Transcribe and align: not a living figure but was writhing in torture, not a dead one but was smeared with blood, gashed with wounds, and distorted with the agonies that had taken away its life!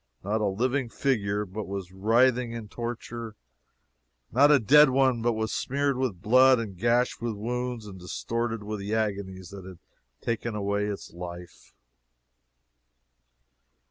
not 0.23 0.41
a 0.41 0.47
living 0.47 0.89
figure 0.89 1.45
but 1.45 1.67
was 1.67 1.91
writhing 1.91 2.53
in 2.53 2.67
torture, 2.67 3.35
not 4.31 4.49
a 4.49 4.57
dead 4.57 4.89
one 4.89 5.21
but 5.21 5.33
was 5.33 5.51
smeared 5.51 5.95
with 5.95 6.23
blood, 6.23 6.75
gashed 6.75 7.21
with 7.21 7.35
wounds, 7.35 7.85
and 7.85 7.99
distorted 7.99 8.63
with 8.63 8.79
the 8.79 8.95
agonies 8.95 9.51
that 9.51 9.63
had 9.63 9.77
taken 10.19 10.55
away 10.55 10.87
its 10.87 11.13
life! 11.13 11.71